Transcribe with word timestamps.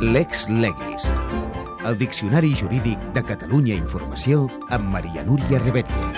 Lex 0.00 0.48
Legis, 0.48 1.12
el 1.84 1.98
Diccionari 1.98 2.54
Jurídic 2.54 3.00
de 3.16 3.22
Catalunya 3.26 3.74
Informació 3.74 4.44
amb 4.70 4.92
Maria 4.92 5.24
Núria 5.26 5.58
Rebetlla. 5.58 6.12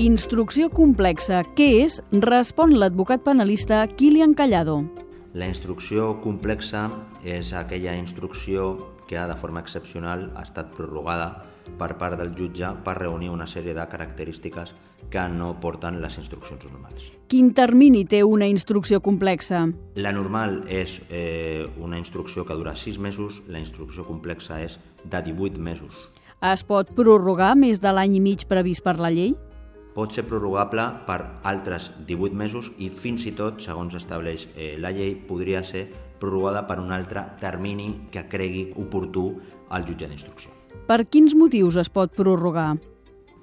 Instrucció 0.00 0.70
complexa. 0.72 1.42
Què 1.52 1.68
és? 1.82 1.98
Respon 2.24 2.72
l'advocat 2.80 3.20
penalista 3.28 3.82
Kilian 3.92 4.32
Callado. 4.32 4.78
La 5.32 5.46
instrucció 5.46 6.16
complexa 6.24 6.88
és 7.22 7.52
aquella 7.54 7.92
instrucció 7.94 8.90
que 9.06 9.20
de 9.30 9.36
forma 9.38 9.60
excepcional 9.62 10.24
ha 10.34 10.42
estat 10.42 10.72
prorrogada 10.74 11.44
per 11.78 11.92
part 12.00 12.16
del 12.18 12.32
jutge 12.34 12.66
per 12.82 12.96
reunir 12.98 13.28
una 13.30 13.46
sèrie 13.46 13.74
de 13.76 13.84
característiques 13.92 14.72
que 15.10 15.22
no 15.30 15.52
porten 15.62 16.00
les 16.02 16.16
instruccions 16.18 16.64
normals. 16.66 17.12
Quin 17.30 17.52
termini 17.54 18.02
té 18.10 18.24
una 18.26 18.48
instrucció 18.50 18.98
complexa? 19.00 19.68
La 19.94 20.10
normal 20.10 20.64
és 20.66 20.98
eh, 21.08 21.62
una 21.78 21.98
instrucció 21.98 22.42
que 22.46 22.56
dura 22.58 22.74
6 22.74 22.98
mesos, 22.98 23.38
la 23.46 23.62
instrucció 23.62 24.02
complexa 24.06 24.58
és 24.64 24.80
de 25.04 25.22
18 25.30 25.62
mesos. 25.62 25.94
Es 26.42 26.66
pot 26.66 26.90
prorrogar 26.96 27.54
més 27.54 27.78
de 27.78 27.94
l'any 27.94 28.18
i 28.18 28.24
mig 28.24 28.48
previst 28.50 28.82
per 28.82 28.96
la 28.98 29.14
llei? 29.14 29.36
Pot 29.94 30.14
ser 30.14 30.26
prorrogable 30.28 30.84
per 31.06 31.18
altres 31.48 31.90
18 32.06 32.36
mesos 32.36 32.70
i 32.78 32.90
fins 32.90 33.26
i 33.26 33.34
tot, 33.36 33.60
segons 33.64 33.96
estableix 33.98 34.46
eh, 34.54 34.76
la 34.78 34.92
llei, 34.94 35.16
podria 35.28 35.64
ser 35.66 35.88
prorrogada 36.20 36.66
per 36.68 36.78
un 36.82 36.92
altre 36.92 37.24
termini 37.40 38.08
que 38.12 38.26
cregui 38.28 38.68
oportú 38.76 39.32
al 39.70 39.86
jutge 39.88 40.06
d'instrucció. 40.06 40.54
Per 40.86 41.02
quins 41.10 41.34
motius 41.34 41.78
es 41.80 41.90
pot 41.90 42.14
prorrogar? 42.14 42.76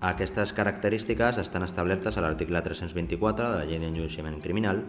Aquestes 0.07 0.51
característiques 0.53 1.39
estan 1.41 1.63
establertes 1.65 2.17
a 2.17 2.21
l'article 2.21 2.61
324 2.61 3.47
de 3.49 3.55
la 3.57 3.65
llei 3.65 3.79
d'enjudiciament 3.81 4.37
criminal 4.43 4.83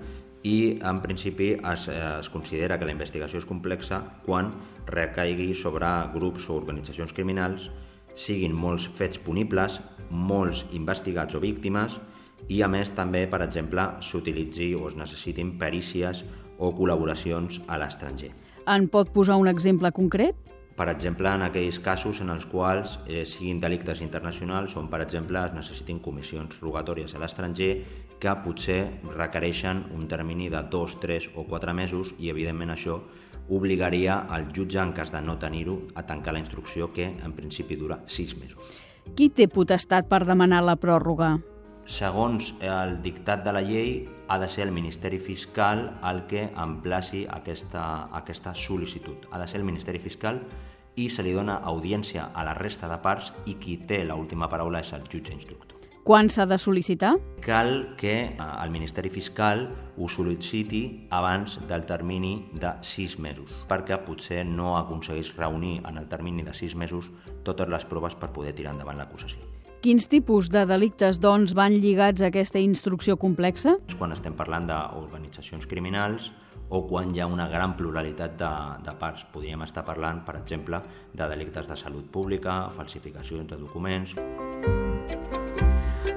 i 0.44 0.76
en 0.84 1.00
principi 1.00 1.54
es, 1.56 1.86
es 1.88 2.28
considera 2.28 2.76
que 2.78 2.84
la 2.84 2.92
investigació 2.92 3.40
és 3.40 3.48
complexa 3.48 4.02
quan 4.26 4.52
recaigui 4.86 5.54
sobre 5.56 5.88
grups 6.12 6.50
o 6.50 6.58
organitzacions 6.60 7.16
criminals 7.16 7.70
siguin 8.18 8.52
molts 8.52 8.84
fets 8.98 9.20
punibles, 9.22 9.78
molts 10.10 10.64
investigats 10.72 11.34
o 11.34 11.40
víctimes 11.40 11.98
i 12.48 12.62
a 12.62 12.68
més 12.68 12.90
també, 12.96 13.26
per 13.26 13.42
exemple, 13.44 13.84
s'utilitzi 14.00 14.72
o 14.78 14.86
es 14.88 14.96
necessitin 14.96 15.56
perícies 15.60 16.24
o 16.58 16.70
col·laboracions 16.74 17.60
a 17.66 17.78
l'estranger. 17.80 18.30
En 18.68 18.88
pot 18.92 19.10
posar 19.14 19.38
un 19.40 19.48
exemple 19.48 19.90
concret? 19.96 20.36
Per 20.78 20.86
exemple, 20.92 21.26
en 21.26 21.42
aquells 21.42 21.80
casos 21.82 22.20
en 22.22 22.30
els 22.30 22.44
quals 22.46 23.00
eh, 23.08 23.24
siguin 23.26 23.58
delictes 23.58 23.98
internacionals 24.04 24.76
on, 24.78 24.86
per 24.92 25.00
exemple, 25.02 25.40
es 25.42 25.54
necessitin 25.56 25.98
comissions 26.04 26.60
rogatòries 26.62 27.14
a 27.14 27.22
l'estranger 27.22 27.70
que 28.22 28.34
potser 28.44 28.78
requereixen 29.16 29.82
un 29.96 30.06
termini 30.06 30.46
de 30.52 30.62
dos, 30.70 30.94
tres 31.02 31.26
o 31.34 31.48
quatre 31.50 31.74
mesos 31.74 32.14
i, 32.18 32.30
evidentment, 32.30 32.70
això 32.76 33.00
obligaria 33.48 34.20
al 34.30 34.52
jutge, 34.54 34.78
en 34.78 34.92
cas 34.94 35.10
de 35.10 35.22
no 35.24 35.38
tenir-ho, 35.42 35.80
a 35.98 36.06
tancar 36.06 36.36
la 36.36 36.44
instrucció 36.44 36.92
que, 36.92 37.10
en 37.10 37.34
principi, 37.34 37.80
dura 37.80 37.98
sis 38.06 38.36
mesos. 38.38 38.78
Qui 39.16 39.28
té 39.30 39.48
potestat 39.48 40.08
per 40.10 40.24
demanar 40.28 40.60
la 40.66 40.76
pròrroga? 40.76 41.36
Segons 41.88 42.52
el 42.60 42.98
dictat 43.04 43.44
de 43.46 43.54
la 43.56 43.62
llei, 43.64 44.08
ha 44.28 44.36
de 44.38 44.48
ser 44.52 44.66
el 44.66 44.74
Ministeri 44.76 45.18
Fiscal 45.18 45.86
el 46.10 46.24
que 46.28 46.44
emplaci 46.64 47.24
aquesta, 47.38 47.84
aquesta 48.20 48.52
sol·licitud. 48.52 49.24
Ha 49.32 49.40
de 49.40 49.48
ser 49.48 49.62
el 49.62 49.66
Ministeri 49.70 50.02
Fiscal 50.02 50.42
i 50.96 51.08
se 51.08 51.24
li 51.24 51.32
dona 51.32 51.60
audiència 51.72 52.28
a 52.34 52.44
la 52.44 52.54
resta 52.58 52.90
de 52.92 53.00
parts 53.00 53.32
i 53.46 53.56
qui 53.62 53.78
té 53.88 54.02
l'última 54.04 54.50
paraula 54.52 54.84
és 54.84 54.92
el 54.92 55.08
jutge 55.08 55.32
instructor. 55.32 55.87
Quan 56.08 56.30
s'ha 56.32 56.46
de 56.48 56.56
sol·licitar? 56.56 57.10
Cal 57.44 57.90
que 58.00 58.12
eh, 58.30 58.36
el 58.40 58.70
Ministeri 58.72 59.10
Fiscal 59.12 59.66
ho 59.68 60.06
sol·liciti 60.08 60.80
abans 61.12 61.58
del 61.68 61.82
termini 61.84 62.30
de 62.56 62.70
6 62.80 63.18
mesos, 63.20 63.58
perquè 63.68 63.98
potser 64.06 64.38
no 64.48 64.70
aconsegueix 64.78 65.34
reunir 65.36 65.82
en 65.82 65.98
el 66.00 66.06
termini 66.08 66.46
de 66.46 66.54
6 66.56 66.78
mesos 66.80 67.10
totes 67.44 67.68
les 67.68 67.84
proves 67.90 68.16
per 68.16 68.30
poder 68.32 68.54
tirar 68.56 68.72
endavant 68.72 68.96
l'acusació. 68.96 69.44
Quins 69.84 70.08
tipus 70.08 70.48
de 70.48 70.62
delictes, 70.64 71.20
doncs, 71.20 71.52
van 71.52 71.76
lligats 71.76 72.24
a 72.24 72.30
aquesta 72.32 72.56
instrucció 72.58 73.18
complexa? 73.20 73.76
Quan 73.98 74.16
estem 74.16 74.32
parlant 74.38 74.64
d'organitzacions 74.70 75.68
criminals 75.68 76.30
o 76.70 76.86
quan 76.88 77.12
hi 77.12 77.20
ha 77.20 77.28
una 77.28 77.50
gran 77.52 77.76
pluralitat 77.76 78.40
de, 78.40 78.54
de 78.80 78.96
parts. 78.96 79.26
Podríem 79.28 79.60
estar 79.68 79.84
parlant, 79.84 80.24
per 80.24 80.38
exemple, 80.40 80.80
de 81.12 81.28
delictes 81.28 81.68
de 81.68 81.76
salut 81.76 82.08
pública, 82.08 82.62
falsificacions 82.80 83.52
de 83.52 83.60
documents... 83.60 84.16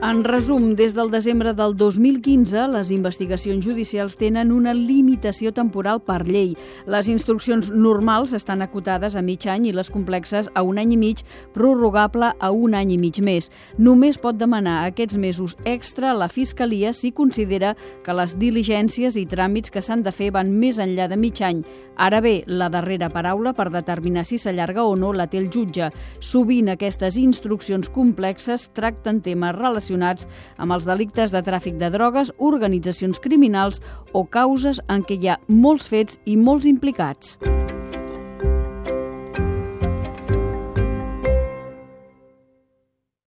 En 0.04 0.24
resum, 0.24 0.74
des 0.74 0.96
del 0.98 1.12
desembre 1.14 1.52
del 1.54 1.76
2015, 1.78 2.64
les 2.74 2.90
investigacions 2.90 3.62
judicials 3.62 4.16
tenen 4.18 4.50
una 4.50 4.72
limitació 4.74 5.52
temporal 5.54 6.00
per 6.02 6.24
llei. 6.26 6.56
Les 6.90 7.06
instruccions 7.06 7.70
normals 7.70 8.34
estan 8.34 8.64
acotades 8.66 9.14
a 9.14 9.22
mig 9.22 9.46
any 9.46 9.68
i 9.70 9.74
les 9.78 9.92
complexes 9.94 10.50
a 10.58 10.64
un 10.66 10.80
any 10.82 10.96
i 10.96 10.98
mig, 10.98 11.22
prorrogable 11.54 12.32
a 12.34 12.50
un 12.50 12.74
any 12.74 12.96
i 12.96 12.98
mig 12.98 13.20
més. 13.22 13.52
Només 13.78 14.18
pot 14.18 14.40
demanar 14.42 14.88
aquests 14.88 15.20
mesos 15.22 15.54
extra 15.70 16.16
la 16.18 16.32
Fiscalia 16.34 16.96
si 16.98 17.14
considera 17.14 17.76
que 18.02 18.18
les 18.18 18.34
diligències 18.42 19.20
i 19.22 19.28
tràmits 19.30 19.70
que 19.70 19.86
s'han 19.86 20.02
de 20.02 20.10
fer 20.10 20.32
van 20.34 20.50
més 20.50 20.82
enllà 20.82 21.12
de 21.14 21.22
mig 21.22 21.44
any. 21.46 21.62
Ara 22.02 22.24
bé, 22.26 22.42
la 22.48 22.72
darrera 22.74 23.12
paraula 23.14 23.54
per 23.54 23.70
determinar 23.70 24.26
si 24.26 24.42
s'allarga 24.42 24.82
o 24.82 24.98
no 24.98 25.14
la 25.14 25.30
té 25.30 25.38
el 25.38 25.52
jutge. 25.54 25.92
Sovint 26.26 26.74
aquestes 26.74 27.22
instruccions 27.22 27.94
complexes 27.94 28.72
tracten 28.74 29.22
temes 29.22 29.54
relacionats 29.54 29.91
relacionats 29.92 30.28
amb 30.58 30.74
els 30.74 30.86
delictes 30.86 31.32
de 31.32 31.42
tràfic 31.42 31.78
de 31.80 31.90
drogues, 31.92 32.32
organitzacions 32.38 33.20
criminals 33.20 33.82
o 34.14 34.26
causes 34.26 34.82
en 34.90 35.04
què 35.04 35.20
hi 35.20 35.30
ha 35.30 35.40
molts 35.48 35.88
fets 35.88 36.20
i 36.26 36.38
molts 36.38 36.66
implicats. 36.66 37.38